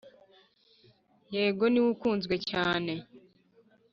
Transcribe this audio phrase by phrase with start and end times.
[1.33, 2.93] yego, niwe ukunzwe cyane.